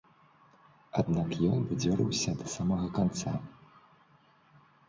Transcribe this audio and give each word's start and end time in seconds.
Аднак 1.01 1.29
ён 1.51 1.59
бадзёрыўся 1.71 2.31
да 2.39 2.45
самага 2.57 2.87
канца. 2.97 3.35